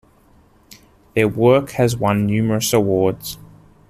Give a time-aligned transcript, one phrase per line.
[1.13, 3.37] Their work has won numerous awards.